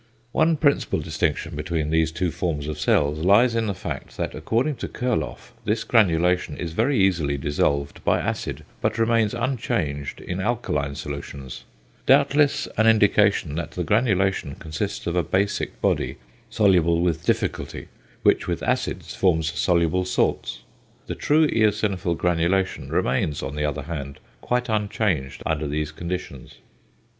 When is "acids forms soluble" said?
18.63-20.03